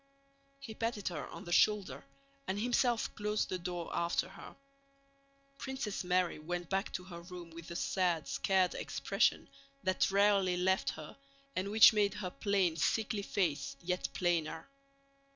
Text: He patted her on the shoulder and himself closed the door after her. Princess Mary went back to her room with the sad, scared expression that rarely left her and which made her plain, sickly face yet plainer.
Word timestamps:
He 0.59 0.73
patted 0.73 1.09
her 1.09 1.27
on 1.27 1.43
the 1.43 1.51
shoulder 1.51 2.03
and 2.47 2.59
himself 2.59 3.13
closed 3.13 3.49
the 3.49 3.59
door 3.59 3.91
after 3.95 4.29
her. 4.29 4.55
Princess 5.59 6.03
Mary 6.03 6.39
went 6.39 6.71
back 6.71 6.91
to 6.93 7.03
her 7.03 7.21
room 7.21 7.51
with 7.51 7.67
the 7.67 7.75
sad, 7.75 8.27
scared 8.27 8.73
expression 8.73 9.47
that 9.83 10.09
rarely 10.09 10.57
left 10.57 10.89
her 10.89 11.15
and 11.55 11.69
which 11.69 11.93
made 11.93 12.15
her 12.15 12.31
plain, 12.31 12.77
sickly 12.77 13.21
face 13.21 13.75
yet 13.79 14.09
plainer. 14.11 14.67